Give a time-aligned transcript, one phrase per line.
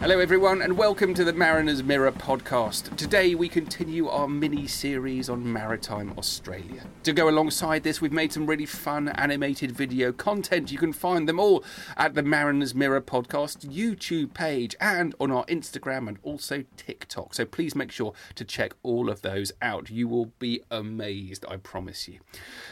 [0.00, 2.96] Hello, everyone, and welcome to the Mariner's Mirror podcast.
[2.96, 6.84] Today, we continue our mini series on maritime Australia.
[7.02, 10.70] To go alongside this, we've made some really fun animated video content.
[10.70, 11.64] You can find them all
[11.96, 17.34] at the Mariner's Mirror podcast YouTube page and on our Instagram and also TikTok.
[17.34, 19.90] So please make sure to check all of those out.
[19.90, 22.20] You will be amazed, I promise you.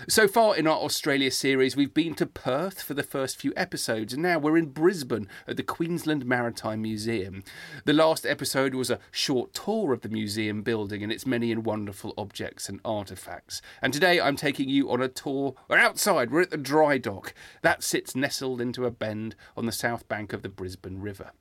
[0.08, 4.12] So far in our Australia series, we've been to Perth for the first few episodes,
[4.12, 7.16] and now we're in Brisbane at the Queensland Maritime Museum.
[7.25, 11.64] The last episode was a short tour of the museum building and its many and
[11.64, 13.61] wonderful objects and artefacts.
[13.81, 15.55] And today I'm taking you on a tour.
[15.69, 17.33] We're outside, we're at the dry dock.
[17.62, 21.33] That sits nestled into a bend on the south bank of the Brisbane River.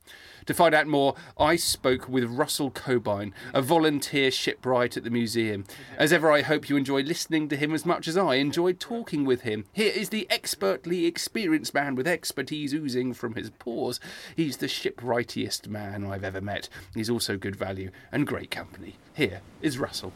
[0.46, 5.64] To find out more, I spoke with Russell Cobine, a volunteer shipwright at the museum.
[5.98, 9.24] As ever, I hope you enjoy listening to him as much as I enjoyed talking
[9.24, 9.64] with him.
[9.72, 13.98] Here is the expertly experienced man with expertise oozing from his pores.
[14.36, 16.68] He's the shipwrightiest man I've ever met.
[16.94, 18.96] He's also good value and great company.
[19.14, 20.12] Here is Russell.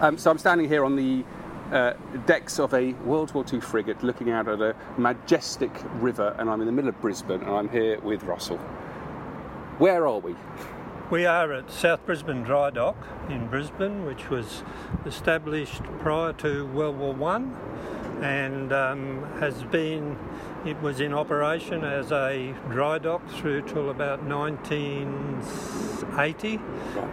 [0.00, 1.24] Um, so I'm standing here on the
[1.72, 1.94] uh,
[2.26, 6.60] decks of a World War II frigate looking out at a majestic river, and I'm
[6.60, 8.58] in the middle of Brisbane, and I'm here with Russell.
[9.78, 10.34] Where are we?
[11.10, 12.96] We are at South Brisbane Dry Dock
[13.28, 14.64] in Brisbane, which was
[15.04, 17.56] established prior to World War One,
[18.22, 20.16] and um, has been.
[20.64, 26.56] It was in operation as a dry dock through till about 1980,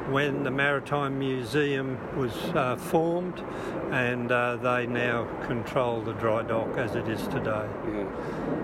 [0.09, 3.43] when the Maritime Museum was uh, formed,
[3.91, 7.67] and uh, they now control the dry dock as it is today.
[7.87, 8.07] Yeah.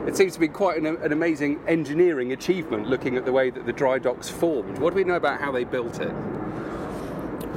[0.08, 3.68] It seems to be quite an, an amazing engineering achievement looking at the way that
[3.68, 4.80] the dry dock's formed.
[4.80, 6.16] What do we know about how they built it?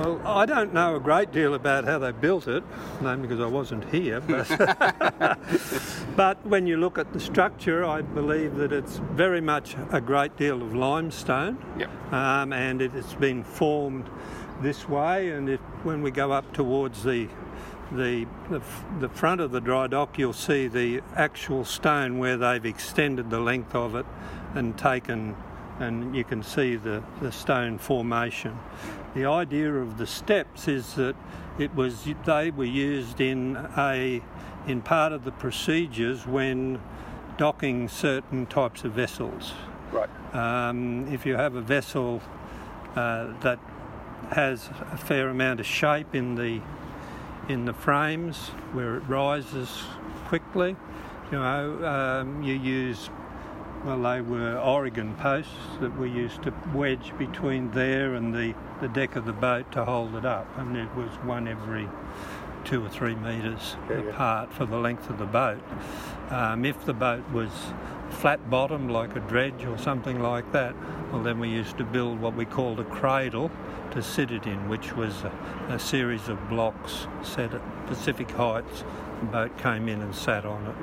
[0.03, 2.65] Well, I don't know a great deal about how they built it,
[3.01, 4.21] mainly because I wasn't here.
[4.21, 4.49] But,
[6.17, 10.37] but when you look at the structure, I believe that it's very much a great
[10.37, 12.13] deal of limestone, Yep.
[12.13, 14.11] um, and it has been formed
[14.61, 15.31] this way.
[15.31, 17.29] And if, when we go up towards the
[17.93, 22.37] the, the f- the front of the dry dock, you'll see the actual stone where
[22.39, 24.07] they've extended the length of it
[24.57, 25.37] and taken,
[25.79, 28.59] and you can see the, the stone formation.
[29.15, 31.15] The idea of the steps is that
[31.59, 34.23] it was they were used in a
[34.67, 36.81] in part of the procedures when
[37.37, 39.53] docking certain types of vessels.
[39.91, 40.09] Right.
[40.35, 42.23] Um, if you have a vessel
[42.95, 43.59] uh, that
[44.31, 46.61] has a fair amount of shape in the
[47.49, 49.83] in the frames where it rises
[50.27, 50.77] quickly,
[51.31, 53.11] you know, um, you use
[53.85, 58.89] well, they were Oregon posts that we used to wedge between there and the, the
[58.89, 61.89] deck of the boat to hold it up, and it was one every
[62.65, 64.11] two or three metres Yeah, yeah.
[64.11, 65.63] apart for the length of the boat.
[66.31, 67.51] Um, if the boat was
[68.11, 70.75] flat bottom, like a dredge or something like that,
[71.13, 73.51] well, then we used to build what we called a cradle
[73.91, 75.33] to sit it in, which was a,
[75.71, 78.85] a series of blocks set at Pacific heights.
[79.31, 80.75] Boat came in and sat on it.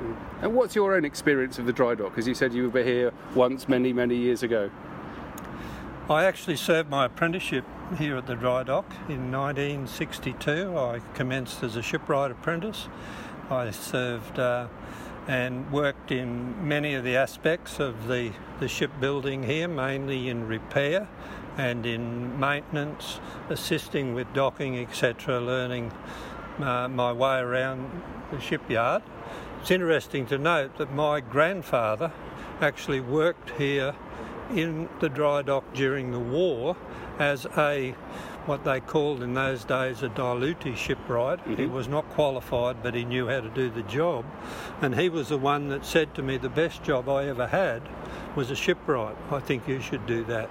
[0.42, 2.16] And what's your own experience of the dry dock?
[2.16, 4.70] As you said, you were here once many, many years ago.
[6.08, 7.64] I actually served my apprenticeship
[7.96, 10.76] here at the dry dock in 1962.
[10.76, 12.88] I commenced as a shipwright apprentice.
[13.48, 14.66] I served uh,
[15.28, 21.08] and worked in many of the aspects of the, the shipbuilding here, mainly in repair
[21.56, 25.92] and in maintenance, assisting with docking, etc., learning
[26.62, 29.02] uh, my way around the shipyard.
[29.60, 32.12] It's interesting to note that my grandfather
[32.60, 33.94] actually worked here
[34.54, 36.76] in the dry dock during the war
[37.18, 37.94] as a
[38.46, 41.38] what they called in those days a dilutee shipwright.
[41.40, 41.56] Mm-hmm.
[41.56, 44.24] He was not qualified, but he knew how to do the job.
[44.80, 47.82] And he was the one that said to me, The best job I ever had
[48.34, 49.16] was a shipwright.
[49.30, 50.50] I think you should do that.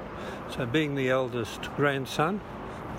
[0.52, 2.42] So, being the eldest grandson,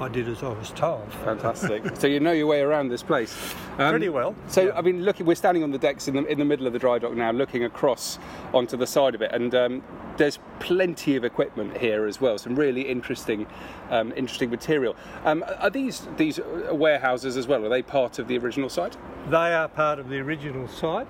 [0.00, 1.12] I did as I was told.
[1.24, 1.96] Fantastic.
[1.96, 3.54] so you know your way around this place.
[3.78, 4.34] Um, Pretty well.
[4.48, 4.78] So yeah.
[4.78, 6.78] I mean, looking, we're standing on the decks in the in the middle of the
[6.78, 8.18] dry dock now, looking across
[8.54, 9.82] onto the side of it, and um,
[10.16, 12.38] there's plenty of equipment here as well.
[12.38, 13.46] Some really interesting,
[13.90, 14.96] um, interesting material.
[15.24, 17.64] Um, are these these warehouses as well?
[17.64, 18.96] Are they part of the original site?
[19.28, 21.08] They are part of the original site.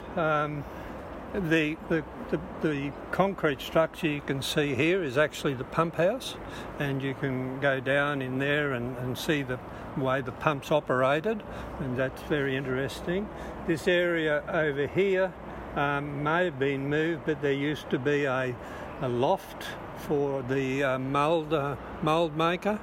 [1.32, 6.35] The, the, the, the, concrete structure you can see here is actually the pump house,
[6.81, 9.61] and you can go down in there and, and see the
[9.97, 11.41] way the pumps operated,
[11.79, 13.29] and that's very interesting.
[13.69, 15.32] This area over here
[15.77, 18.53] um, may have been moved, but there used to be a,
[19.00, 19.65] a loft
[19.99, 22.81] for the uh, mould, uh, mould maker.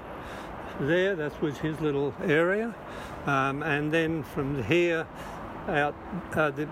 [0.80, 2.74] There, that was his little area,
[3.26, 5.06] um, and then from here
[5.68, 5.96] out,
[6.34, 6.70] uh, the,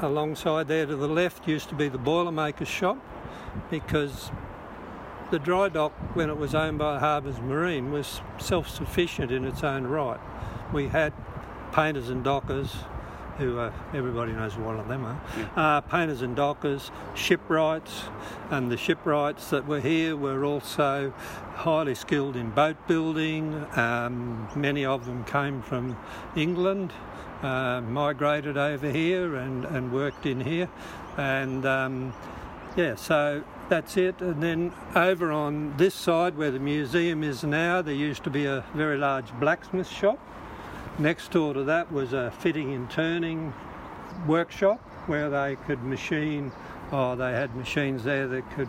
[0.00, 2.98] alongside there to the left used to be the Boilermaker's shop
[3.70, 4.30] because
[5.30, 9.62] the dry dock, when it was owned by Harbours Marine, was self sufficient in its
[9.62, 10.20] own right.
[10.72, 11.12] We had
[11.72, 12.74] painters and dockers,
[13.36, 15.48] who uh, everybody knows what of them are, yeah.
[15.56, 18.04] uh, painters and dockers, shipwrights,
[18.50, 21.12] and the shipwrights that were here were also
[21.54, 23.66] highly skilled in boat building.
[23.76, 25.96] Um, many of them came from
[26.36, 26.92] England
[27.42, 30.68] uh, migrated over here and, and worked in here.
[31.16, 32.14] And um,
[32.76, 34.20] yeah, so that's it.
[34.20, 38.46] And then over on this side where the museum is now, there used to be
[38.46, 40.18] a very large blacksmith shop.
[40.98, 43.52] Next door to that was a fitting and turning
[44.26, 46.50] workshop where they could machine,
[46.92, 48.68] oh, they had machines there that could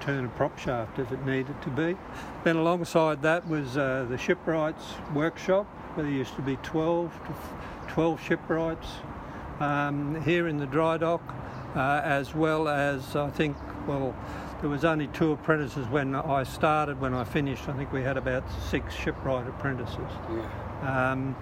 [0.00, 1.96] turn a prop shaft if it needed to be.
[2.42, 8.20] Then alongside that was uh, the shipwright's workshop there used to be 12 to 12
[8.20, 8.88] shipwrights
[9.60, 11.22] um, here in the dry dock,
[11.76, 13.56] uh, as well as I think,
[13.86, 14.14] well,
[14.60, 17.00] there was only two apprentices when I started.
[17.00, 19.98] When I finished, I think we had about six shipwright apprentices.
[19.98, 21.12] Yeah.
[21.12, 21.36] Um,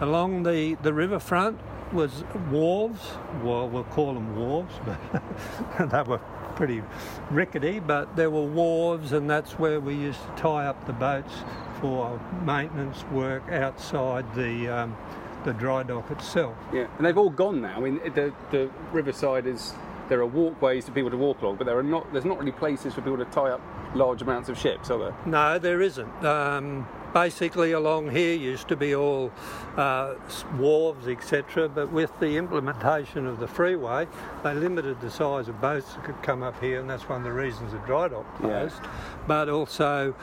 [0.00, 1.60] along the, the riverfront
[1.92, 3.00] was wharves.
[3.42, 6.20] Well, we'll call them wharves, but they were
[6.56, 6.82] pretty
[7.30, 7.80] rickety.
[7.80, 11.34] But there were wharves, and that's where we used to tie up the boats
[11.80, 14.96] for maintenance work outside the um,
[15.44, 16.56] the dry dock itself.
[16.72, 17.76] Yeah, and they've all gone now.
[17.76, 19.74] I mean, the the riverside is
[20.08, 22.12] there are walkways for people to walk along, but there are not.
[22.12, 23.60] There's not really places for people to tie up
[23.94, 25.16] large amounts of ships, are there?
[25.26, 26.24] No, there isn't.
[26.24, 29.32] Um, basically, along here used to be all
[29.76, 30.14] uh,
[30.56, 31.68] wharves, etc.
[31.68, 34.06] But with the implementation of the freeway,
[34.42, 37.24] they limited the size of boats that could come up here, and that's one of
[37.24, 38.80] the reasons the dry dock closed.
[38.82, 38.90] Yeah.
[39.26, 40.14] But also,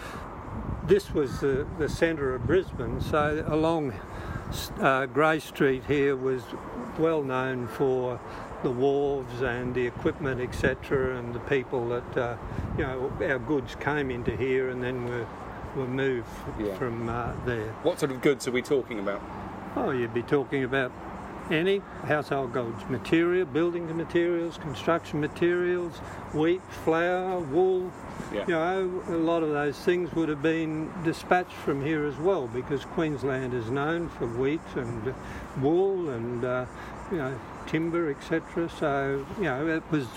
[0.87, 3.93] this was the, the centre of Brisbane, so along
[4.79, 6.43] uh, Grey Street here was
[6.97, 8.19] well known for
[8.63, 12.37] the wharves and the equipment, etc., and the people that uh,
[12.77, 15.27] you know our goods came into here and then were
[15.75, 16.73] were moved yeah.
[16.75, 17.71] from uh, there.
[17.83, 19.21] What sort of goods are we talking about?
[19.75, 20.91] Oh, you'd be talking about
[21.51, 25.97] any household goods, material, building materials, construction materials,
[26.33, 27.91] wheat, flour, wool.
[28.33, 28.45] Yeah.
[28.47, 32.47] You know, a lot of those things would have been dispatched from here as well
[32.47, 35.13] because Queensland is known for wheat and
[35.61, 36.65] wool and uh,
[37.11, 38.69] you know timber, etc.
[38.69, 40.07] So you know it was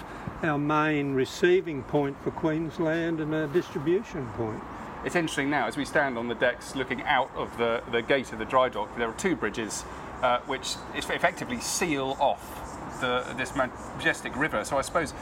[0.42, 4.62] our main receiving point for Queensland and a distribution point.
[5.04, 8.32] It's interesting now as we stand on the decks looking out of the, the gate
[8.32, 8.96] of the dry dock.
[8.98, 9.84] There are two bridges
[10.22, 14.64] uh, which effectively seal off the, this majestic river.
[14.64, 15.14] So I suppose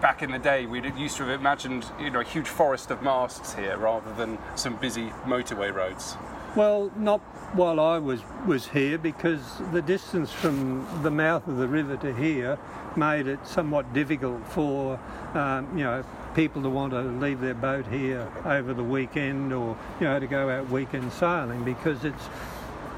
[0.00, 3.02] back in the day we used to have imagined you know a huge forest of
[3.02, 6.16] masts here rather than some busy motorway roads.
[6.56, 7.20] Well, not
[7.54, 9.40] while I was was here because
[9.72, 12.58] the distance from the mouth of the river to here
[12.96, 14.98] made it somewhat difficult for
[15.34, 19.76] um, you know people to want to leave their boat here over the weekend or
[20.00, 22.24] you know to go out weekend sailing because it's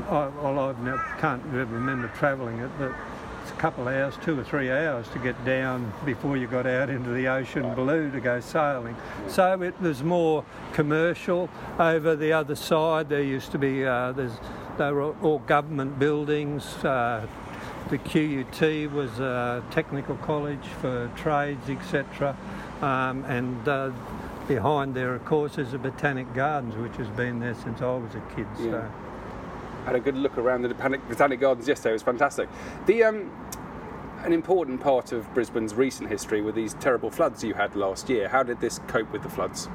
[0.09, 2.93] I, well, I can't remember travelling it, but
[3.43, 6.67] it's a couple of hours, two or three hours to get down before you got
[6.67, 8.97] out into the ocean blue to go sailing.
[9.29, 11.49] So it was more commercial.
[11.79, 14.33] Over the other side, there used to be uh, there's
[14.79, 16.65] they were all government buildings.
[16.85, 17.27] Uh,
[17.91, 22.37] the QUT was a technical college for trades, etc.
[22.81, 23.91] Um, and uh,
[24.49, 28.15] behind there, of course, is the Botanic Gardens, which has been there since I was
[28.15, 28.47] a kid.
[28.59, 28.89] Yeah.
[29.85, 31.91] Had a good look around the Botanic Gardens yesterday.
[31.91, 32.49] It was fantastic.
[32.87, 33.31] The um,
[34.25, 38.29] an important part of Brisbane's recent history were these terrible floods you had last year.
[38.29, 39.67] How did this cope with the floods?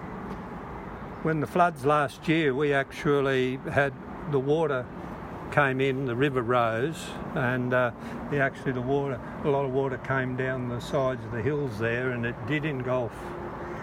[1.21, 3.93] When the floods last year, we actually had
[4.31, 4.85] the water
[5.51, 7.91] came in, the river rose, and uh,
[8.31, 11.77] the, actually the water, a lot of water came down the sides of the hills
[11.77, 13.11] there, and it did engulf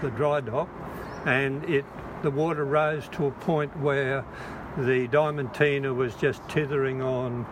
[0.02, 0.68] the dry dock,
[1.25, 1.85] and it
[2.23, 4.25] the water rose to a point where
[4.78, 7.45] the Diamantina was just tithering on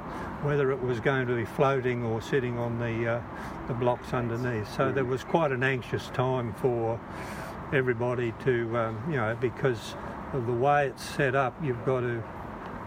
[0.43, 3.23] whether it was going to be floating or sitting on the uh,
[3.67, 4.71] the blocks underneath.
[4.77, 7.01] So there was quite an anxious time for
[7.73, 9.95] everybody to, um, you know, because
[10.35, 12.23] of the way it's set up, you've got to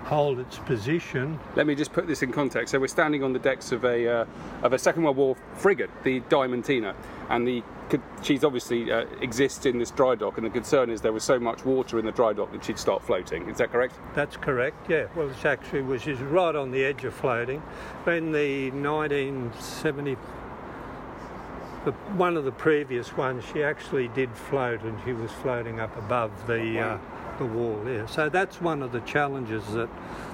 [0.04, 1.40] hold its position.
[1.56, 2.72] Let me just put this in context.
[2.72, 4.26] So we're standing on the decks of a uh,
[4.62, 6.96] of a Second World War frigate, the Diamantina,
[7.30, 7.64] and the
[8.22, 11.40] she's obviously uh, exists in this dry dock, and the concern is there was so
[11.40, 13.50] much water in the dry dock that she'd start floating.
[13.50, 13.96] Is that correct?
[14.14, 14.90] That's correct.
[14.90, 15.08] Yeah.
[15.16, 17.62] Well, it's actually was she's right on the edge of floating.
[18.06, 20.18] In the 1970
[21.88, 25.96] the, one of the previous ones, she actually did float, and she was floating up
[25.96, 26.98] above the uh,
[27.38, 27.82] the wall.
[27.88, 28.06] Yeah.
[28.08, 29.90] So that's one of the challenges that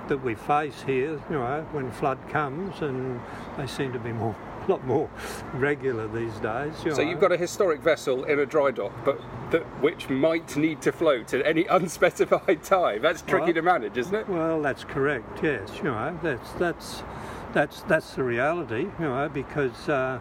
[0.07, 1.12] that we face here.
[1.29, 3.22] You know, when flood comes, and
[3.57, 4.36] they seem to be more.
[4.67, 5.10] A lot more
[5.53, 6.74] regular these days.
[6.86, 7.10] You So know.
[7.10, 9.20] you've got a historic vessel in a dry dock, but
[9.51, 13.01] that, which might need to float at any unspecified time.
[13.01, 14.29] That's tricky Well- to manage, isn't it?
[14.29, 15.43] Well, that's correct.
[15.43, 17.03] Yes, you know that's that's
[17.53, 18.84] that's that's the reality.
[19.00, 20.20] You know because uh,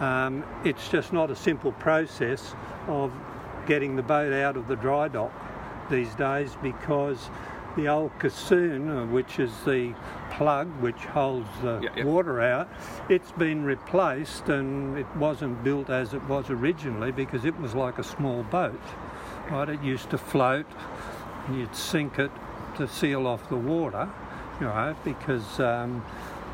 [0.00, 2.54] um, it's just not a simple process
[2.88, 3.12] of
[3.66, 5.32] getting the boat out of the dry dock
[5.90, 7.30] these days because
[7.76, 9.94] the old caisson, which is the
[10.30, 12.04] plug which holds the Yeah, yeah.
[12.04, 12.68] water out,
[13.08, 17.98] it's been replaced and it wasn't built as it was originally because it was like
[17.98, 18.80] a small boat.
[19.50, 20.66] Right, it used to float
[21.46, 22.30] and you'd sink it
[22.76, 24.08] to seal off the water,
[24.60, 26.04] you know, because um,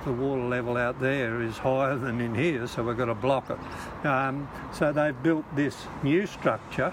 [0.05, 3.49] the water level out there is higher than in here, so we've got to block
[3.51, 4.07] it.
[4.07, 6.91] Um, so they've built this new structure,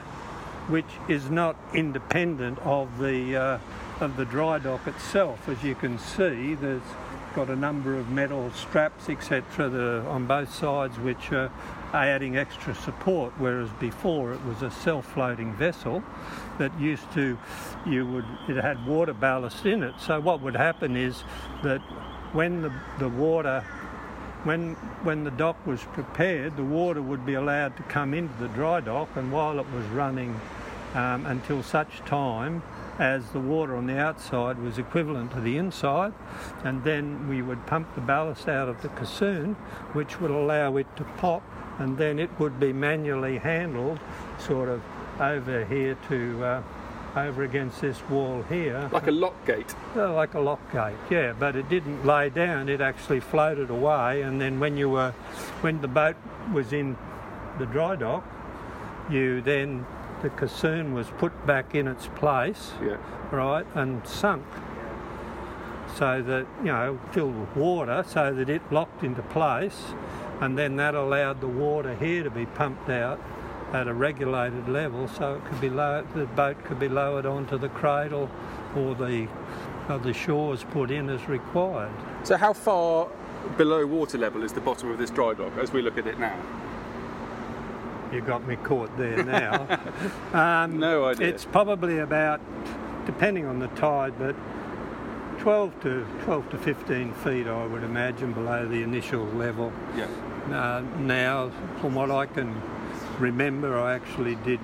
[0.68, 3.60] which is not independent of the uh,
[4.00, 5.48] of the dry dock itself.
[5.50, 6.82] As you can see, there's
[7.36, 11.52] got a number of metal straps, etc., on both sides, which are
[11.94, 13.34] adding extra support.
[13.38, 16.04] Whereas before it was a self-floating vessel
[16.58, 17.38] that used to,
[17.86, 19.96] you would, it had water ballast in it.
[20.00, 21.24] So what would happen is
[21.64, 21.82] that
[22.34, 23.64] when the, the water
[24.44, 28.48] when when the dock was prepared, the water would be allowed to come into the
[28.50, 30.40] dry dock, and while it was running
[30.98, 32.64] um, until such time
[33.00, 36.12] as the water on the outside was equivalent to the inside,
[36.64, 39.54] and then we would pump the ballast out of the caisson,
[39.94, 41.44] which would allow it to pop,
[41.78, 44.00] and then it would be manually handled,
[44.40, 44.82] sort of
[45.22, 46.44] over here to.
[46.44, 46.64] Uh,
[47.16, 49.74] over against this wall here, Like a lock gate.
[49.96, 54.22] uh, like a lock gate, yeah, but it didn't lay down, it actually floated away
[54.22, 55.12] and then when you were
[55.62, 56.16] when the boat
[56.54, 56.96] was in
[57.58, 58.24] the dry dock,
[59.10, 59.84] you then
[60.22, 62.98] the caisson was put back in its place, Yeah.
[63.32, 64.46] right, and sunk.
[65.96, 69.94] So that, you know, filled with water so that it locked into place
[70.42, 73.20] and then that allowed the water here to be pumped out
[73.74, 77.58] at a regulated level so it could be low, the boat could be lowered onto
[77.58, 78.30] the cradle
[78.76, 79.28] or the
[79.90, 81.92] or the shores put in as required.
[82.24, 83.08] So how far
[83.58, 86.20] below water level is the bottom of this dry dock as we look at it
[86.20, 86.36] now?
[88.14, 89.68] You got me caught there now.
[90.34, 91.28] um, No idea.
[91.28, 92.40] It's probably about,
[93.06, 94.36] depending on the tide, but
[95.40, 99.72] 12 to 12 to 15 feet, I would imagine, below the initial level.
[99.96, 100.08] Yeah.
[100.52, 102.60] Uh, now, from what I can
[103.20, 104.60] remember, I actually did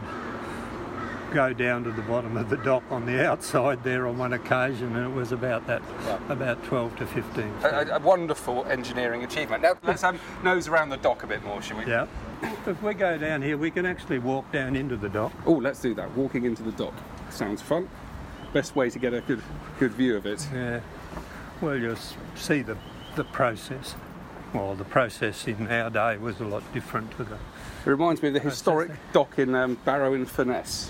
[1.34, 4.96] go down to the bottom of the dock on the outside there on one occasion,
[4.96, 5.82] and it was about that,
[6.30, 7.54] about 12 to 15.
[7.64, 9.64] A, a- a wonderful engineering achievement.
[9.64, 11.86] Now let's um, nose around the dock a bit more, shall we?
[11.88, 12.06] Yeah.
[12.66, 15.34] If we go down here, we can actually walk down into the dock.
[15.46, 16.16] Oh, let's do that.
[16.16, 16.94] Walking into the dock
[17.30, 17.90] sounds fun.
[18.54, 19.42] Best way to get a good
[19.80, 20.48] good view of it.
[20.54, 20.80] Yeah.
[21.60, 21.98] Well, you'll
[22.36, 22.78] see the,
[23.16, 23.96] the process.
[24.54, 27.36] Well, the process in our day was a lot different to the.
[27.36, 30.90] It reminds me of the historic dock in um, Barrow in Furness,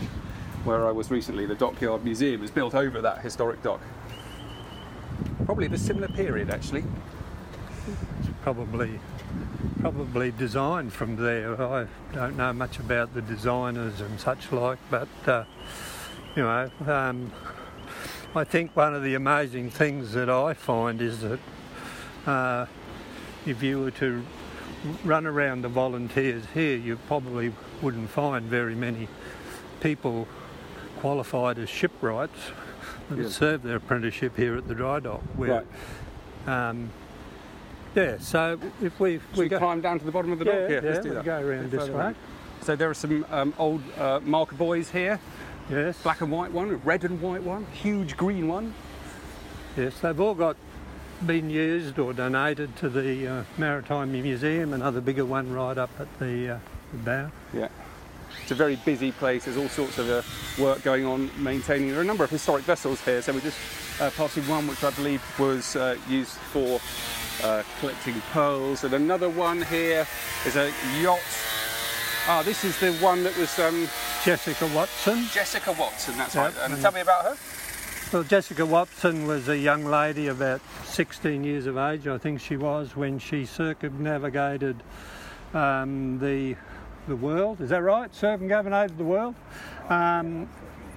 [0.65, 1.45] where I was recently.
[1.47, 3.81] The Dockyard Museum is built over that historic dock.
[5.45, 6.83] Probably of a similar period, actually.
[8.41, 8.99] Probably,
[9.83, 11.61] probably designed from there.
[11.61, 15.43] I don't know much about the designers and such like, but uh,
[16.37, 17.33] you know, um,
[18.33, 21.39] I think one of the amazing things that I find is that
[22.25, 22.65] uh,
[23.45, 24.23] if you were to
[25.03, 29.09] run around the volunteers here, you probably wouldn't find very many
[29.81, 30.29] people
[30.99, 32.51] qualified as shipwrights
[33.09, 33.27] that Yeah.
[33.27, 35.21] serve their apprenticeship here at the dry dock.
[35.35, 35.65] Where,
[36.47, 36.89] um,
[37.95, 40.59] yeah, so if we, Should we go, climb down to the bottom of the yeah,
[40.59, 40.69] dock?
[40.69, 41.25] yeah, let's do that.
[41.25, 41.95] go around this way.
[41.95, 42.15] around.
[42.61, 45.19] So there are some um, old uh, marker buoys here.
[45.69, 48.73] Yes, Black and white one, red and white one, huge green one.
[49.77, 50.57] yes, they've all got
[51.25, 56.19] been used or donated to the uh, Maritime Museum, another bigger one right up at
[56.19, 56.59] the, uh,
[56.91, 57.31] the bow.
[57.53, 57.69] Yeah.
[58.41, 59.45] It's a very busy place.
[59.45, 60.21] There's all sorts of uh,
[60.61, 61.89] work going on maintaining.
[61.89, 63.21] There are a number of historic vessels here.
[63.21, 63.57] So we're just
[64.01, 66.81] uh, passing one which I believe was uh, used for
[67.43, 68.83] uh, collecting pearls.
[68.83, 70.05] And another one here
[70.45, 70.71] is a
[71.01, 71.19] yacht.
[72.27, 73.87] Ah, this is the one that was um,
[74.23, 75.25] Jessica Watson.
[75.31, 76.17] Jessica Watson.
[76.17, 76.63] That's Yep, right.
[76.63, 77.37] And and- tell me about her.
[78.11, 82.57] Well, Jessica Watson was a young lady about 16 years of age, I think she
[82.57, 84.83] was, when she circumnavigated
[85.53, 86.55] um, the
[87.07, 87.59] the world.
[87.59, 88.13] Is that right?
[88.15, 89.35] Circumnavigated the world
[89.89, 90.47] um,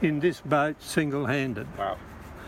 [0.03, 1.67] in this boat, single-handed.
[1.79, 1.97] Wow.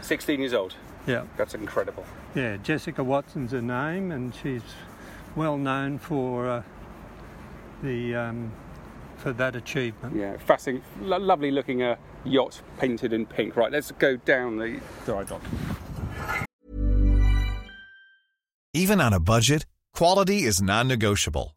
[0.02, 0.74] 16 years old.
[1.08, 2.04] Yeah, That's incredible.
[2.34, 2.58] yeah.
[2.58, 4.62] Jessica Watson's her name, and she's
[5.34, 6.62] well known for uh,
[7.82, 8.52] the um,
[9.16, 10.14] for that achievement.
[10.14, 13.56] Yeah, fascinating, lo- lovely looking uh, yacht painted in pink.
[13.56, 15.42] Right, let's go down the dry dock.
[18.74, 21.56] Even on a budget, quality is non-negotiable.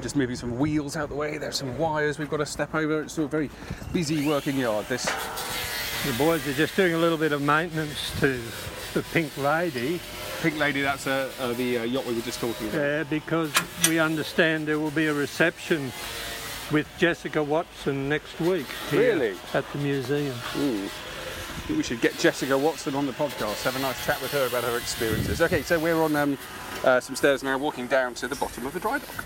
[0.00, 1.38] Just moving some wheels out the way.
[1.38, 3.02] There's some wires we've got to step over.
[3.02, 3.50] It's a very
[3.92, 4.86] busy working yard.
[4.86, 5.04] This.
[6.06, 8.40] The boys are just doing a little bit of maintenance to
[8.92, 10.00] the Pink Lady.
[10.42, 12.78] Pink Lady, that's uh, uh, the uh, yacht we were just talking about.
[12.80, 13.50] Yeah, because
[13.88, 15.90] we understand there will be a reception
[16.70, 18.66] with Jessica Watson next week.
[18.90, 19.36] here Really?
[19.54, 20.36] At the museum.
[20.58, 20.88] Ooh.
[21.56, 24.32] I think we should get Jessica Watson on the podcast, have a nice chat with
[24.32, 25.40] her about her experiences.
[25.40, 26.38] Okay, so we're on um,
[26.82, 29.24] uh, some stairs now, walking down to the bottom of the dry dock.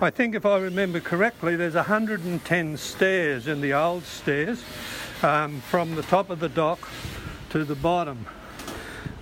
[0.00, 4.64] I think if I remember correctly, there's 110 stairs in the old stairs
[5.22, 6.88] um, from the top of the dock
[7.50, 8.26] to the bottom.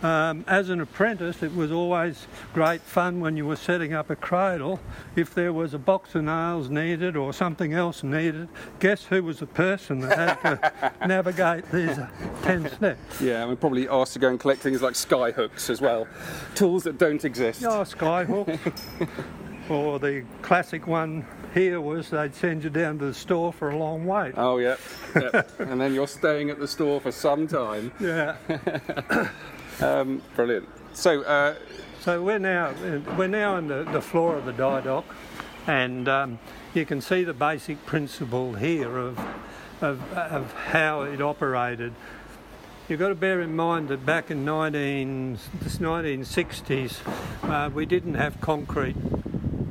[0.02, 4.16] Um, as an apprentice, it was always great fun when you were setting up a
[4.16, 4.80] cradle.
[5.14, 9.40] If there was a box of nails needed or something else needed, guess who was
[9.40, 12.08] the person that had to navigate these uh,
[12.42, 13.20] 10 steps?
[13.20, 16.06] Yeah, and we're probably asked to go and collect things like sky hooks as well,
[16.54, 17.62] tools that don't exist.
[17.64, 18.58] Oh, skyhook.
[19.70, 23.76] or the classic one here was they'd send you down to the store for a
[23.76, 24.34] long wait.
[24.36, 24.76] Oh, yeah.
[25.14, 25.42] yeah.
[25.58, 27.92] and then you're staying at the store for some time.
[28.00, 28.36] Yeah.
[29.82, 30.68] Um, Brilliant.
[30.92, 31.54] So, uh,
[32.00, 32.74] so we're now
[33.16, 35.04] we're now on the, the floor of the dry dock,
[35.66, 36.38] and um,
[36.74, 39.18] you can see the basic principle here of,
[39.80, 41.94] of of how it operated.
[42.88, 46.96] You've got to bear in mind that back in 19, 1960s,
[47.44, 48.96] uh, we didn't have concrete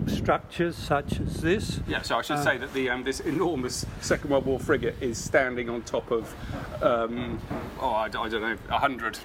[0.08, 1.82] structures such as this.
[1.86, 4.96] Yeah, so I should uh, say that the um, this enormous Second World War frigate
[5.02, 6.34] is standing on top of,
[6.82, 7.40] um,
[7.80, 9.20] oh, I, I don't know, 100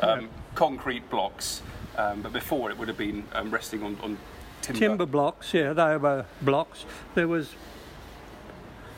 [0.00, 0.26] um, yeah.
[0.54, 1.62] concrete blocks,
[1.96, 4.18] um, but before it would have been um, resting on, on
[4.62, 4.80] timber.
[4.80, 5.06] timber.
[5.06, 6.84] blocks, yeah, they were blocks.
[7.14, 7.54] There was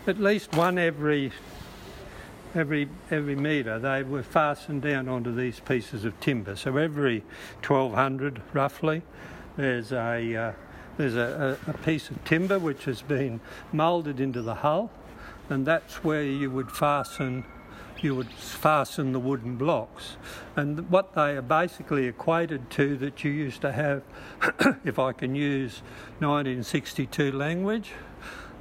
[0.06, 1.32] at least one every
[2.54, 3.78] every every metre.
[3.78, 6.56] They were fastened down onto these pieces of timber.
[6.56, 7.20] So every
[7.66, 9.02] 1200 roughly,
[9.56, 10.52] there's a uh,
[10.96, 13.40] there's a, a, piece of timber which has been
[13.72, 14.90] moulded into the hull,
[15.48, 17.44] and that's where you would fasten
[18.02, 20.16] you would fasten the wooden blocks.
[20.56, 24.02] And what they are basically equated to that you used to have,
[24.84, 25.82] if I can use
[26.20, 27.92] 1962 language,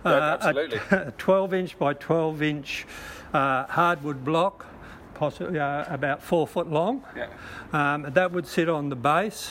[0.06, 0.80] Yeah, uh, absolutely.
[0.92, 2.86] a 12 inch by 12 inch
[3.34, 4.66] uh, hardwood block,
[5.14, 7.04] possibly uh, about four foot long.
[7.16, 7.28] Yeah.
[7.74, 9.50] Um, that would sit on the base,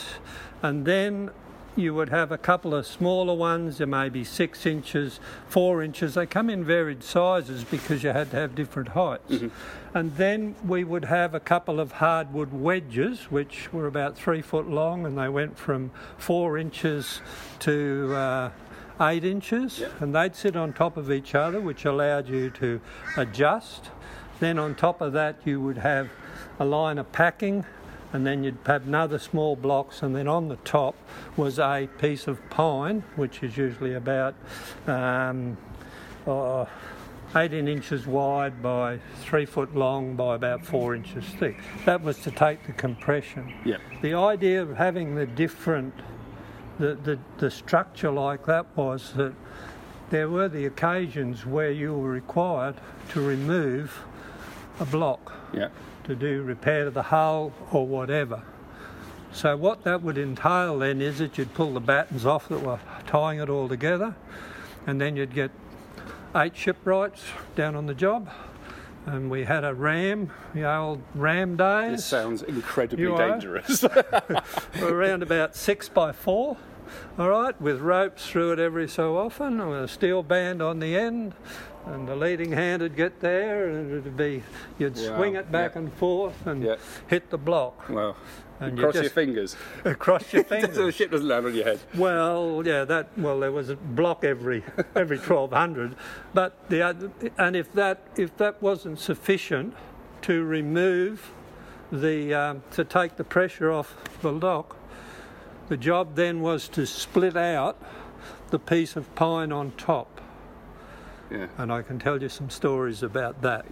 [0.63, 1.29] and then
[1.77, 3.77] you would have a couple of smaller ones.
[3.77, 6.15] There may be six inches, four inches.
[6.15, 9.43] They come in varied sizes because you had to have different heights.
[9.93, 14.67] And then we would have a couple of hardwood wedges, which were about three foot
[14.69, 17.21] long, and they went from four inches
[17.59, 18.49] to uh,
[19.01, 22.81] eight inches, and they'd sit on top of each other, which allowed you to
[23.15, 23.91] adjust.
[24.39, 26.09] Then on top of that, you would have
[26.59, 27.65] a line of packing,
[28.13, 30.95] and then you'd have another small blocks, and then on the top
[31.35, 34.35] was a piece of pine, which is usually about
[34.87, 35.57] um,
[36.25, 36.65] uh,
[37.35, 41.57] 18 inches wide by three foot long by about four inches thick.
[41.85, 43.53] That was to take the compression.
[43.65, 43.77] Yeah.
[44.01, 45.93] The idea of having the different,
[46.79, 49.33] the, the, the structure like that was that
[50.09, 52.75] there were the occasions where you were required
[53.09, 54.05] to remove
[54.79, 55.69] a block Yeah.
[56.05, 58.41] to do repair to the hull or whatever.
[59.31, 62.79] So what that would entail then is that you'd pull the battens off that were
[63.05, 64.15] tying it all together,
[64.85, 65.51] and then you'd get
[66.35, 67.23] eight shipwrights
[67.55, 68.29] down on the job.
[69.05, 71.97] And we had a ram, the old ram days.
[71.97, 73.83] This sounds incredibly You dangerous.
[74.81, 76.57] around about six by four,
[77.17, 80.97] all right, with ropes through it every so often, with a steel band on the
[80.97, 81.33] end.
[81.93, 84.43] And the leading hand would get there, and it'd be
[84.77, 85.79] you'd Wow, swing it back yeah.
[85.79, 86.75] and forth and Yeah.
[87.07, 87.87] hit the block.
[87.89, 88.15] well,
[88.59, 89.55] And you you cross your fingers.
[89.85, 90.75] Across your fingers.
[90.75, 91.79] so the ship doesn't land on your head.
[91.95, 94.63] Well, yeah, that well, there was a block every
[94.95, 95.95] every twelve hundred,
[96.33, 99.73] but the other, and if that if that wasn't sufficient
[100.23, 101.31] to remove
[101.91, 104.75] the um, to take the pressure off the lock,
[105.69, 107.81] the job then was to split out
[108.49, 110.19] the piece of pine on top.
[111.29, 111.47] Yeah.
[111.57, 113.65] And I can tell you some stories about that.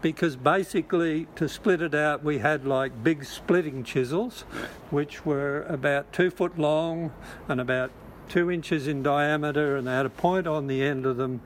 [0.00, 4.42] Because basically, to split it out, we had like big splitting chisels,
[4.90, 7.12] which were about two foot long
[7.48, 7.90] and about
[8.28, 11.42] two inches in diameter, and they had a point on the end of them.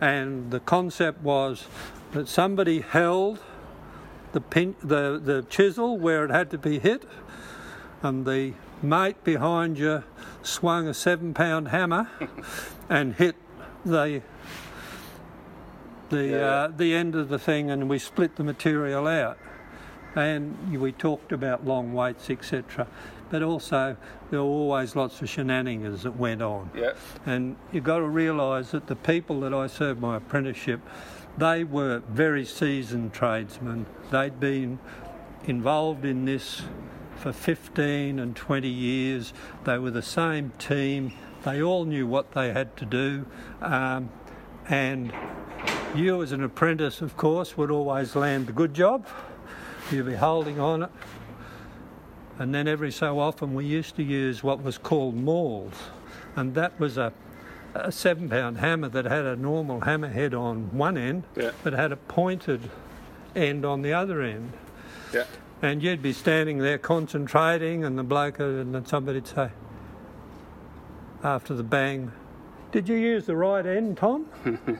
[0.00, 1.66] And the concept was
[2.12, 3.38] that somebody held
[4.32, 7.04] the, pin, the, the chisel where it had to be hit,
[8.02, 10.02] and the mate behind you
[10.42, 12.08] swung a seven pound hammer
[12.88, 13.36] and hit
[13.84, 14.22] the
[16.12, 19.38] the Yeah, uh, the end of the thing, and we split the material out.
[20.14, 22.86] And we talked about long weights, etc.
[23.30, 23.96] But also,
[24.30, 26.70] there were always lots of shenanigans that went on.
[26.74, 26.92] Yeah.
[27.24, 30.80] And you've got to realise that the people that I served my apprenticeship,
[31.38, 33.86] they were very seasoned tradesmen.
[34.10, 34.78] They'd been
[35.44, 36.62] involved in this
[37.16, 39.32] for 15 and 20 years.
[39.64, 41.14] They were the same team.
[41.44, 43.24] They all knew what they had to do.
[43.62, 44.10] Um,
[44.68, 45.12] and
[45.94, 49.06] you, as an apprentice, of course, would always land the good job.
[49.90, 50.90] You'd be holding on it.
[52.38, 55.74] And then every so often, we used to use what was called mauls.
[56.34, 57.12] And that was a,
[57.74, 61.50] a seven pound hammer that had a normal hammer head on one end, Yeah.
[61.62, 62.70] but had a pointed
[63.36, 64.52] end on the other end.
[65.12, 65.24] Yeah.
[65.60, 69.50] And you'd be standing there concentrating, and the bloke, uh, and then somebody'd say,
[71.22, 72.10] after the bang,
[72.72, 74.26] Did you use the right end, Tom?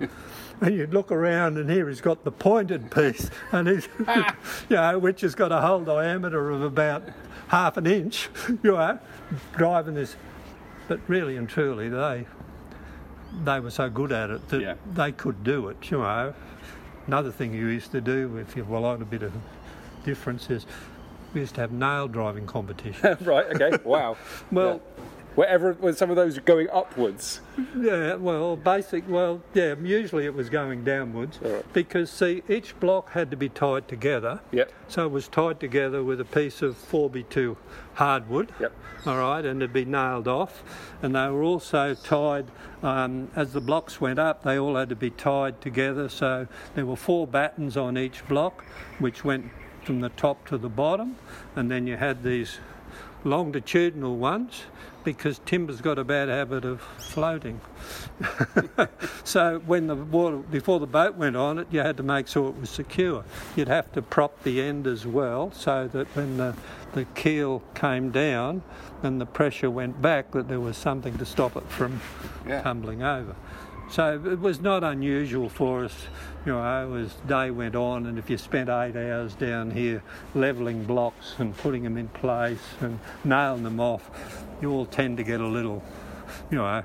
[0.60, 3.88] and you'd look around, and here he's got the pointed piece, and he's,
[4.68, 7.02] you know, which has got a whole diameter of about
[7.48, 8.98] half an inch, you know,
[9.56, 10.16] driving this.
[10.88, 12.26] But really and truly, they
[13.44, 14.74] they were so good at it that Yeah.
[14.92, 16.34] they could do it, you know.
[17.06, 19.32] Another thing you used to do, if you well, like a bit of
[20.04, 20.66] difference, is
[21.32, 23.16] we used to have nail driving competition.
[23.22, 23.46] right.
[23.60, 23.78] Okay.
[23.84, 24.16] Wow.
[24.50, 24.80] well,
[25.34, 27.40] Wherever when some of those are going upwards.
[27.78, 31.64] yeah, well, basic, well, yeah, usually it was going downwards right.
[31.72, 34.40] because see, each block had to be tied together.
[34.52, 34.72] Yep.
[34.88, 37.56] So it was tied together with a piece of 4x2
[37.94, 38.52] hardwood.
[38.60, 38.72] Yep.
[39.04, 40.62] All right, and it'd be nailed off.
[41.02, 42.46] And they were also tied,
[42.82, 46.08] um, as the blocks went up, they all had to be tied together.
[46.08, 48.64] So there were four battens on each block,
[48.98, 49.50] which went
[49.82, 51.16] from the top to the bottom.
[51.56, 52.58] And then you had these
[53.24, 54.62] longitudinal ones,
[55.04, 57.60] because timber's got a bad habit of floating.
[59.24, 62.48] so when the water, before the boat went on it, you had to make sure
[62.50, 63.24] it was secure.
[63.56, 66.54] You'd have to prop the end as well so that when the,
[66.92, 68.62] the keel came down
[69.02, 72.00] and the pressure went back, that there was something to stop it from
[72.46, 72.62] Yeah.
[72.62, 73.34] tumbling over.
[73.92, 76.06] So it was not unusual for us,
[76.46, 80.02] you know, as the day went on, and if you spent eight hours down here
[80.34, 84.10] levelling blocks and putting them in place and nailing them off,
[84.62, 85.84] you all tend to get a little,
[86.50, 86.82] you know,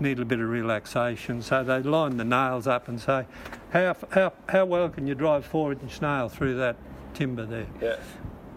[0.00, 1.40] need a bit of relaxation.
[1.40, 3.24] So they line the nails up and say,
[3.72, 6.76] how, how, how well can you drive four inch nail through that
[7.14, 7.68] timber there?
[7.80, 7.96] Yeah.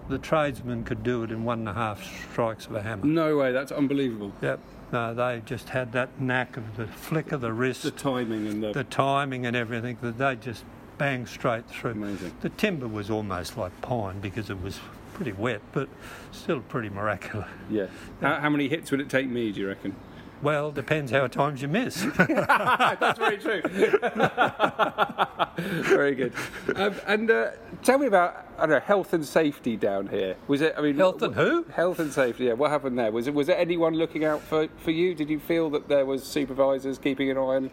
[0.10, 3.06] The tradesman could do it in one and a half strikes of a hammer.
[3.06, 4.34] No way, that's unbelievable.
[4.42, 4.60] Yep.
[4.92, 8.64] No, they just had that knack of the flick of the wrist, The timing and
[8.64, 8.72] the.
[8.74, 10.64] the timing and everything that they just
[10.98, 11.92] bang straight through.
[11.92, 12.34] Amazing.
[12.42, 14.80] The timber was almost like pine because it was
[15.14, 15.90] pretty wet, but
[16.32, 17.48] still pretty miraculous.
[17.70, 17.88] yeah.
[18.22, 19.96] How, how many hits would it take me, do you reckon?
[20.42, 22.06] Well, depends how times you miss.
[22.18, 23.62] That's very true.
[25.58, 26.34] very good.
[26.76, 27.52] Um, and uh,
[27.84, 30.36] tell me about I don't know health and safety down here.
[30.48, 30.76] Was it?
[30.78, 31.64] I mean, Health and who?
[31.66, 32.46] Health and safety.
[32.46, 32.54] Yeah.
[32.54, 33.12] What happened there?
[33.12, 33.34] Was it?
[33.34, 35.16] Was there anyone looking out for, for you?
[35.16, 37.72] Did you feel that there was supervisors keeping an eye on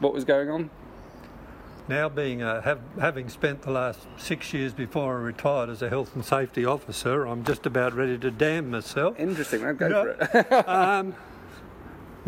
[0.00, 0.70] what was going on?
[1.88, 5.88] now, being a, have, having spent the last six years before I retired as a
[5.88, 9.18] health and safety officer, I'm just about ready to damn myself.
[9.18, 9.64] Interesting.
[9.64, 10.52] I'll go for it.
[10.68, 11.14] um,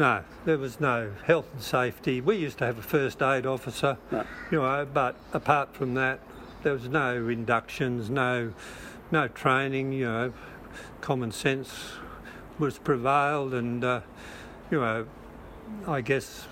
[0.00, 2.22] no, there was no health and safety.
[2.22, 4.26] We used to have a first aid officer, Right.
[4.50, 6.20] you know, but apart from that,
[6.62, 8.54] there was no inductions, no,
[9.10, 9.92] no training.
[9.92, 10.32] You know,
[11.02, 11.92] common sense
[12.58, 14.00] was prevailed, and uh,
[14.70, 15.06] you know,
[15.86, 16.46] I guess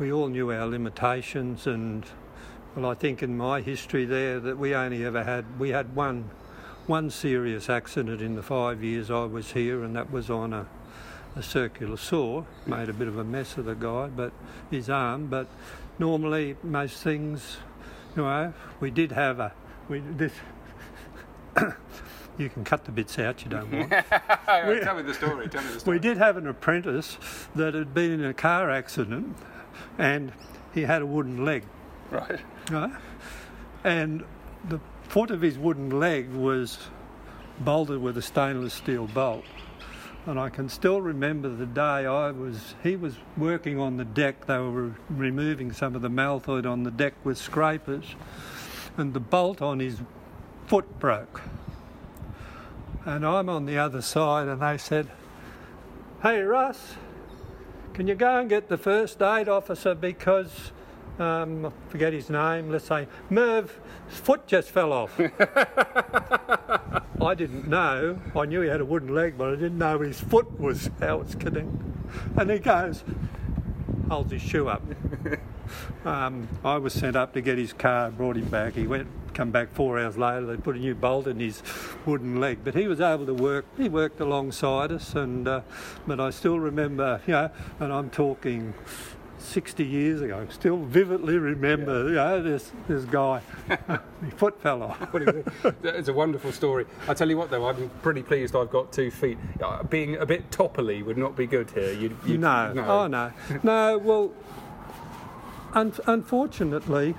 [0.00, 1.68] we all knew our limitations.
[1.68, 2.04] And
[2.74, 6.28] well, I think in my history there that we only ever had we had one
[6.88, 10.66] one serious accident in the five years I was here, and that was on a,
[11.36, 12.44] a circular saw.
[12.66, 14.32] Made a bit of a mess of the guy, but
[14.70, 15.26] his arm.
[15.26, 15.48] But
[15.98, 17.58] normally, most things,
[18.16, 19.52] you know, we did have a.
[19.88, 20.32] We this.
[22.38, 23.90] you can cut the bits out you don't want.
[24.46, 25.48] tell me the story.
[25.48, 25.96] Tell me the story.
[25.96, 27.18] We did have an apprentice
[27.54, 29.36] that had been in a car accident,
[29.98, 30.32] and
[30.72, 31.64] he had a wooden leg.
[32.10, 32.40] Right.
[32.70, 32.92] Right?
[33.84, 34.24] And
[34.68, 36.78] the foot of his wooden leg was
[37.60, 39.44] bolted with a stainless steel bolt.
[40.26, 44.46] And I can still remember the day I was, he was working on the deck,
[44.46, 48.16] they were re- removing some of the malthoid on the deck with scrapers,
[48.96, 50.00] and the bolt on his
[50.66, 51.42] foot broke.
[53.04, 55.08] And I'm on the other side, and they said,
[56.22, 56.94] Hey Russ,
[57.92, 60.72] can you go and get the first aid officer because
[61.18, 65.18] um, I forget his name, let's say Merv, foot just fell off.
[67.20, 68.20] I didn't know.
[68.36, 71.20] I knew he had a wooden leg, but I didn't know his foot was how
[71.20, 71.80] it's connected.
[72.36, 73.02] And he goes,
[74.08, 74.82] holds his shoe up.
[76.04, 78.74] Um, I was sent up to get his car, brought him back.
[78.74, 80.44] He went, come back four hours later.
[80.44, 81.62] They put a new bolt in his
[82.04, 83.64] wooden leg, but he was able to work.
[83.76, 85.62] He worked alongside us, and uh,
[86.06, 88.74] but I still remember, you know, and I'm talking
[89.44, 90.46] 60 years ago.
[90.50, 93.40] Still vividly remember, you know, this this guy.
[94.24, 95.14] his foot fell off.
[95.82, 96.86] It's a wonderful story.
[97.08, 99.38] I tell you what, though, I'm pretty pleased I've got two feet.
[99.62, 101.92] Uh, Being a bit topply would not be good here.
[101.92, 102.72] You'd, you'd, No.
[102.86, 103.32] Oh no.
[103.62, 103.98] No.
[103.98, 104.32] Well,
[105.74, 107.14] un- unfortunately,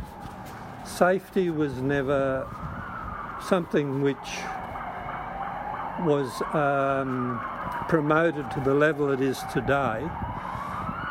[0.86, 2.48] safety was never
[3.42, 4.18] something which
[6.02, 7.40] was um,
[7.88, 10.06] promoted to the level it is today.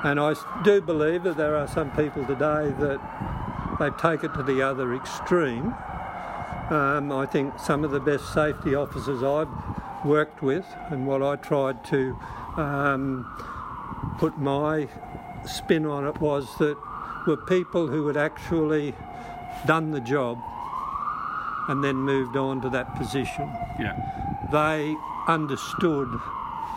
[0.04, 3.00] And I do believe that there are some people today that
[3.80, 5.74] they take it to the other extreme.
[6.70, 9.48] Um, I think some of the best safety officers I've
[10.04, 12.18] worked with, and what I tried to
[12.58, 13.24] um,
[14.18, 14.88] put my
[15.46, 16.76] spin on it was that
[17.26, 18.94] were people who had actually
[19.66, 20.38] done the job
[21.68, 23.50] and then moved on to that position.
[23.80, 23.96] Yeah.
[24.52, 24.94] They
[25.26, 26.08] understood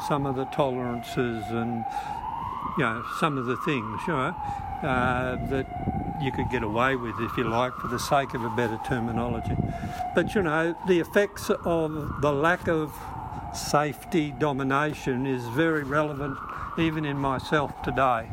[0.07, 1.83] some of the tolerances and
[2.77, 4.35] you know some of the things you know
[4.83, 5.65] uh, that
[6.21, 9.55] you could get away with if you like for the sake of a better terminology
[10.15, 12.93] but you know the effects of the lack of
[13.53, 16.37] safety domination is very relevant
[16.77, 18.27] even in myself today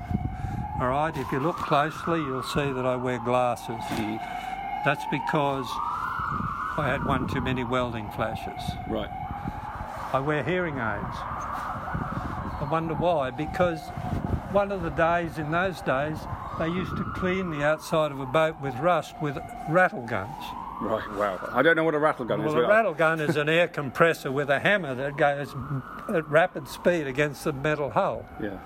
[0.80, 3.82] all right if you look closely you'll see that I wear glasses
[4.84, 5.66] that's because
[6.76, 9.10] I had one too many welding flashes Right.
[10.14, 11.16] I wear hearing aids.
[12.60, 13.32] I wonder why.
[13.32, 13.80] Because
[14.54, 16.16] one of the days in those days,
[16.58, 19.36] they used to clean the outside of a boat with rust with
[19.68, 20.30] rattle guns.
[20.80, 21.48] Right, wow.
[21.52, 22.54] I don't know what a rattle gun is.
[22.54, 25.54] Well, a rattle gun is an air compressor with a hammer that goes
[26.08, 28.24] at rapid speed against the metal hull.
[28.40, 28.58] Yeah.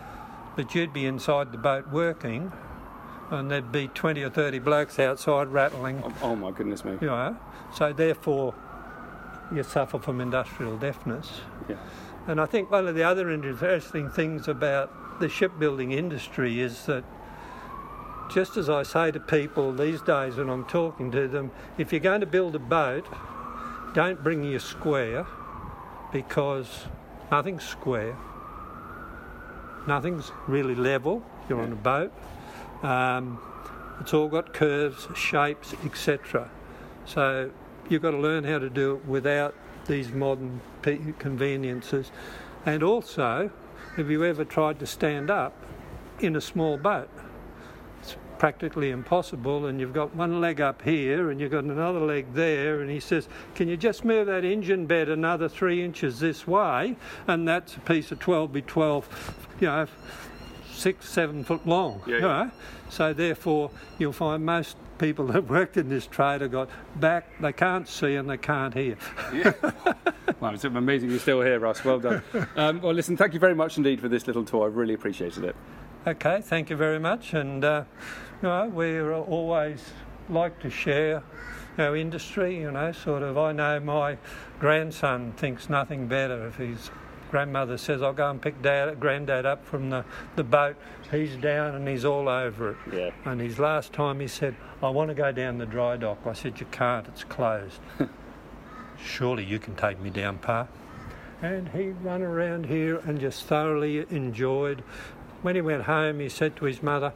[0.57, 2.53] But you'd be inside the boat working,
[3.31, 6.99] and there'd be 20 or 30 blokes outside rattling, Oh, oh my goodness me.
[7.01, 7.37] you know.
[7.75, 8.55] So, therefore,
[9.55, 11.41] you suffer from industrial deafness.
[11.69, 11.77] Yeah.
[12.27, 17.05] And I think one of the other interesting things about the shipbuilding industry is that
[18.31, 22.01] just as I say to people these days when I'm talking to them, if you're
[22.01, 23.07] going to build a boat,
[23.95, 25.27] don't bring your square
[26.13, 26.85] because
[27.31, 28.17] nothing's square.
[29.87, 31.25] Nothing's really level.
[31.49, 32.13] You're on a boat.
[32.83, 33.41] Um,
[34.01, 36.51] it's all got curves, shapes, etc.
[37.07, 37.51] So
[37.89, 39.55] you've got to learn how to do it without
[39.87, 42.13] these modern conveniences.
[42.67, 43.51] And also,
[43.99, 45.53] have you ever tried to stand up
[46.21, 47.11] in a small boat?
[48.01, 52.33] It's practically impossible, and you've got one leg up here and you've got another leg
[52.33, 52.81] there.
[52.81, 56.97] And he says, Can you just move that engine bed another three inches this way?
[57.27, 59.87] And that's a piece of 12 by 12, you know,
[60.73, 62.01] six, seven foot long.
[62.07, 62.21] Yeah, you yeah.
[62.21, 62.51] know?
[62.91, 67.53] So therefore, you'll find most people that worked in this trade have got back, they
[67.53, 68.97] can't see and they can't hear.
[70.41, 71.85] Wow, it's amazing you're still here, Russ.
[71.85, 72.23] Well done.
[72.55, 74.69] Um, well, listen, thank you very much indeed for this little tour.
[74.69, 75.57] I've really appreciated it.
[76.07, 77.35] Okay, thank you very much.
[77.35, 77.85] And uh,
[78.41, 79.83] you know, we always
[80.29, 81.25] like to share
[81.77, 82.61] our industry.
[82.61, 83.37] You know, sort of.
[83.37, 84.17] I know my
[84.61, 86.91] grandson thinks nothing better if his
[87.31, 90.05] grandmother says, "I'll go and pick dad, granddad up from the,
[90.37, 90.77] the boat."
[91.11, 92.77] He's down and he's all over it.
[92.93, 93.11] Yeah.
[93.25, 96.33] And his last time he said, "I want to go down the dry dock." I
[96.33, 97.07] said, "You can't.
[97.09, 97.81] It's closed."
[99.03, 100.67] Surely you can take me down, Pa.
[101.41, 104.83] And he ran around here and just thoroughly enjoyed.
[105.43, 107.13] When he went home, he said to his mother,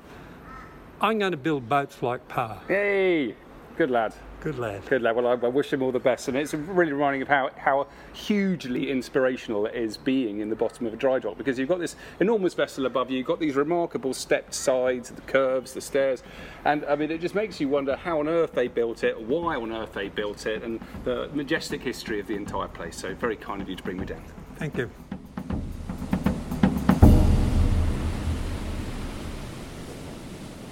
[1.01, 2.61] I'm going to build boats like Pa.
[2.69, 3.35] Hey,
[3.77, 4.15] good lad.
[4.43, 4.85] Good lad.
[4.87, 5.15] Good lad.
[5.15, 7.87] Well, I, I wish him all the best, and it's really reminding of how, how
[8.13, 11.79] hugely inspirational it is being in the bottom of a dry dock because you've got
[11.79, 16.25] this enormous vessel above you, you've got these remarkable stepped sides, the curves, the stairs,
[16.65, 19.55] and I mean, it just makes you wonder how on earth they built it, why
[19.55, 22.97] on earth they built it, and the majestic history of the entire place.
[22.97, 24.25] So, very kind of you to bring me down.
[24.57, 24.91] Thank you.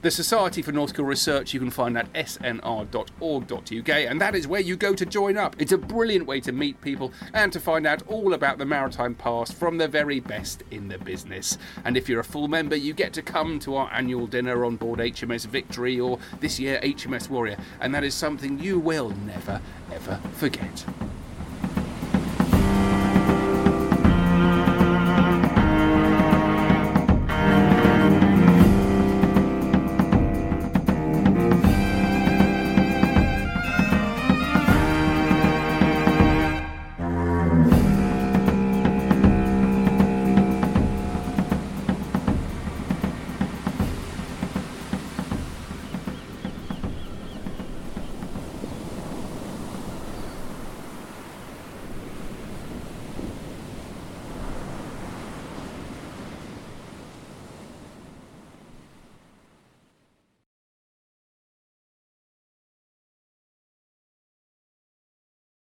[0.05, 4.75] The Society for Nautical Research you can find at snr.org.uk, and that is where you
[4.75, 5.55] go to join up.
[5.57, 9.15] It's a brilliant way to meet people and to find out all about the maritime
[9.15, 11.57] past from the very best in the business.
[11.85, 14.75] And if you're a full member, you get to come to our annual dinner on
[14.75, 19.59] board HMS Victory or this year HMS Warrior, and that is something you will never,
[19.91, 20.85] ever forget.